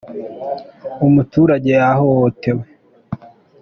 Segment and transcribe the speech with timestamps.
[1.07, 2.65] Umuturage yahohotewe.